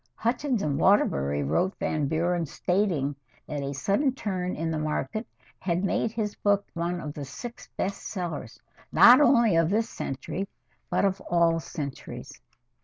Hutchins 0.15 0.63
& 0.65 0.65
Waterbury 0.65 1.43
wrote 1.43 1.75
Van 1.77 2.07
Buren 2.07 2.47
stating 2.47 3.15
that 3.45 3.61
a 3.61 3.71
sudden 3.71 4.15
turn 4.15 4.55
in 4.55 4.71
the 4.71 4.79
market 4.79 5.27
had 5.59 5.83
made 5.83 6.11
his 6.11 6.33
book 6.37 6.65
one 6.73 6.99
of 6.99 7.13
the 7.13 7.23
six 7.23 7.69
best 7.77 8.01
sellers 8.07 8.59
not 8.91 9.21
only 9.21 9.55
of 9.55 9.69
this 9.69 9.91
century 9.91 10.47
but 10.89 11.05
of 11.05 11.21
all 11.29 11.59
centuries. 11.59 12.41